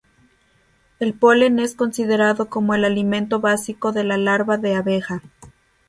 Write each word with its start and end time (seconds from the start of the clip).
El 0.99 1.13
polen 1.13 1.59
es 1.59 1.75
considerado 1.75 2.49
como 2.49 2.73
el 2.73 2.85
alimento 2.85 3.39
básico 3.39 3.91
de 3.91 4.03
la 4.03 4.17
larva 4.17 4.57
de 4.57 4.73
abeja. 4.73 5.21